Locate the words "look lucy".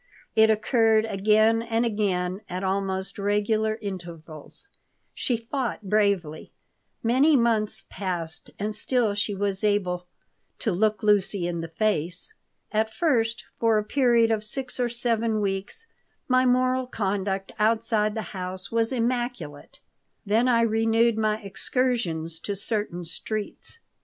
10.71-11.45